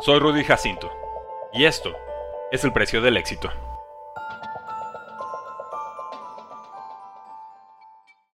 [0.00, 0.90] Soy Rudy Jacinto
[1.52, 1.92] y esto
[2.50, 3.50] es el precio del éxito.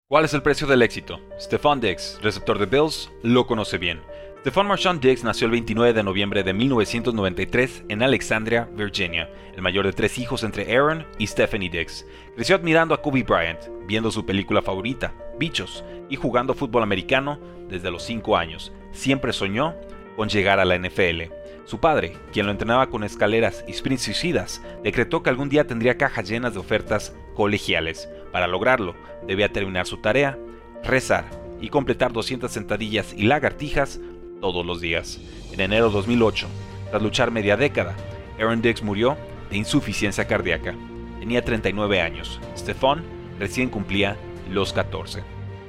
[0.08, 1.20] ¿Cuál es el precio del éxito?
[1.40, 4.04] Stephon Diggs, receptor de Bills, lo conoce bien.
[4.42, 9.88] Stephon Marchand Diggs nació el 29 de noviembre de 1993 en Alexandria, Virginia, el mayor
[9.88, 12.06] de tres hijos entre Aaron y Stephanie Diggs.
[12.36, 17.90] Creció admirando a Kobe Bryant, viendo su película favorita, Bichos, y jugando fútbol americano desde
[17.90, 18.72] los 5 años.
[18.92, 19.74] Siempre soñó
[20.16, 21.24] con llegar a la NFL.
[21.66, 25.98] Su padre, quien lo entrenaba con escaleras y sprints suicidas, decretó que algún día tendría
[25.98, 28.08] cajas llenas de ofertas colegiales.
[28.32, 30.38] Para lograrlo, debía terminar su tarea,
[30.84, 31.26] rezar
[31.60, 34.00] y completar 200 sentadillas y lagartijas
[34.42, 35.20] todos los días.
[35.52, 36.48] En enero de 2008,
[36.92, 37.96] tras luchar media década,
[38.38, 39.18] Aaron Diggs murió
[39.50, 40.76] de insuficiencia cardíaca.
[41.20, 42.40] Tenía 39 años.
[42.56, 43.04] Stephon
[43.40, 44.18] recién cumplía
[44.52, 45.24] los 14.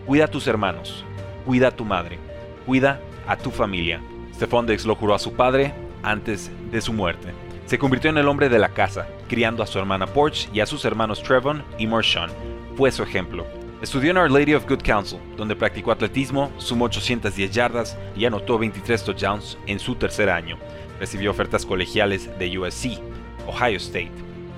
[0.05, 1.05] Cuida a tus hermanos,
[1.47, 2.19] cuida a tu madre,
[2.67, 4.01] cuida a tu familia.
[4.37, 5.73] Stephon Diggs lo juró a su padre
[6.03, 7.33] antes de su muerte.
[7.65, 10.67] Se convirtió en el hombre de la casa, criando a su hermana Porch y a
[10.67, 12.31] sus hermanos Trevon y Marshawn.
[12.77, 13.47] Fue su ejemplo.
[13.81, 18.59] Estudió en Our Lady of Good Counsel, donde practicó atletismo, sumó 810 yardas y anotó
[18.59, 20.59] 23 touchdowns en su tercer año.
[21.01, 23.01] Recibió ofertas colegiales de USC,
[23.47, 24.13] Ohio State,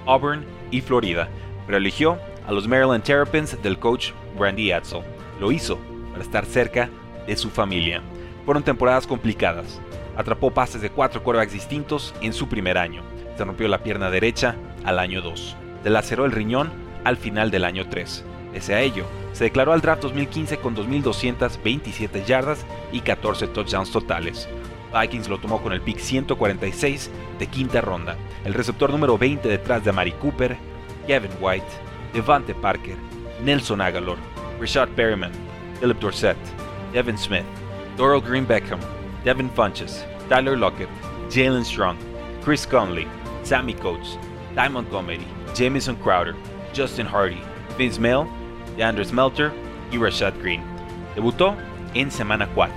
[0.06, 1.28] Auburn y Florida,
[1.66, 2.18] pero eligió
[2.48, 5.02] a los Maryland Terrapins del coach Randy Edsel.
[5.40, 5.78] Lo hizo
[6.10, 6.90] para estar cerca
[7.28, 8.02] de su familia.
[8.48, 9.78] Fueron temporadas complicadas,
[10.16, 13.02] Atrapó pases de cuatro quarterbacks distintos en su primer año.
[13.36, 15.54] Se rompió la pierna derecha al año 2.
[15.82, 16.70] Se laceró el riñón
[17.04, 18.24] al final del año 3.
[18.54, 24.48] Pese a ello, se declaró al draft 2015 con 2.227 yardas y 14 touchdowns totales.
[24.98, 29.84] Vikings lo tomó con el pick 146 de quinta ronda, el receptor número 20 detrás
[29.84, 30.56] de Amari Cooper,
[31.06, 31.66] Kevin White,
[32.14, 32.96] Devante Parker,
[33.44, 34.16] Nelson Agalor,
[34.58, 35.32] Richard Perryman,
[35.80, 36.38] Philip Dorsett,
[36.94, 37.44] Devin Smith,
[37.98, 38.78] Doral Green Beckham,
[39.24, 40.88] Devin Funches, Tyler Lockett,
[41.30, 41.98] Jalen Strong,
[42.44, 43.08] Chris Conley,
[43.42, 44.16] Sammy Coates,
[44.54, 46.36] Ty Montgomery, Jamison Crowder,
[46.72, 47.42] Justin Hardy,
[47.76, 48.24] Vince Mail,
[48.76, 49.52] DeAndre Smelter
[49.90, 50.62] y Rashad Green.
[51.16, 51.56] Debutó
[51.94, 52.72] en semana 4.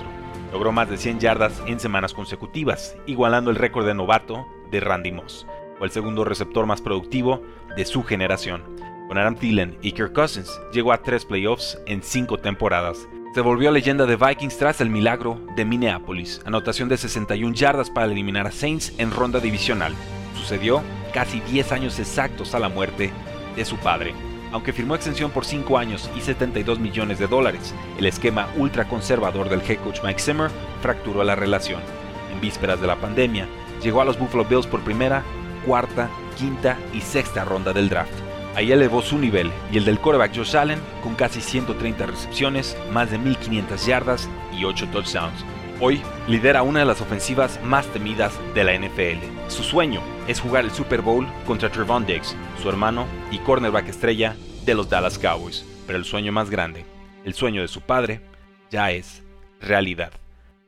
[0.53, 5.11] Logró más de 100 yardas en semanas consecutivas, igualando el récord de novato de Randy
[5.11, 5.45] Moss.
[5.77, 7.43] Fue el segundo receptor más productivo
[7.77, 8.63] de su generación.
[9.07, 13.71] Con Adam Thielen y Kirk Cousins, llegó a tres playoffs en cinco temporadas, se volvió
[13.71, 18.51] leyenda de Vikings tras el milagro de Minneapolis, anotación de 61 yardas para eliminar a
[18.51, 19.95] Saints en ronda divisional.
[20.35, 20.81] Sucedió
[21.13, 23.11] casi 10 años exactos a la muerte
[23.55, 24.13] de su padre.
[24.51, 29.61] Aunque firmó extensión por 5 años y 72 millones de dólares, el esquema ultraconservador del
[29.61, 31.79] head coach Mike Zimmer fracturó la relación.
[32.33, 33.47] En vísperas de la pandemia,
[33.81, 35.23] llegó a los Buffalo Bills por primera,
[35.65, 40.35] cuarta, quinta y sexta ronda del draft Ahí elevó su nivel y el del quarterback
[40.35, 45.45] Josh Allen con casi 130 recepciones, más de 1500 yardas y 8 touchdowns.
[45.79, 49.23] Hoy lidera una de las ofensivas más temidas de la NFL.
[49.47, 54.35] Su sueño es jugar el Super Bowl contra Trevon Diggs, su hermano y cornerback estrella
[54.65, 55.65] de los Dallas Cowboys.
[55.87, 56.85] Pero el sueño más grande,
[57.25, 58.21] el sueño de su padre,
[58.69, 59.23] ya es
[59.59, 60.11] realidad.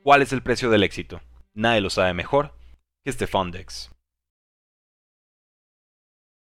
[0.04, 1.22] ¿Cuál es el precio del éxito?
[1.54, 2.56] Nadie lo sabe mejor
[3.04, 3.92] que Stephon Diggs.